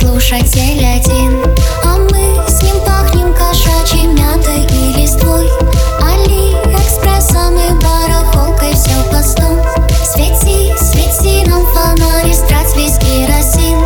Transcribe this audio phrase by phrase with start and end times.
[0.00, 1.42] слушатель один.
[1.84, 5.46] А мы с ним пахнем кошачьей мятой и листвой.
[6.00, 9.58] Алиэкспрессом и барахолкой все пластом
[10.02, 13.79] Свети, свети нам фонарь, страть весь керосин